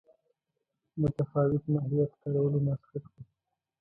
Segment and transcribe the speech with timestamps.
[1.01, 3.21] متفاوت ماهیت کارولو مسخه کړو.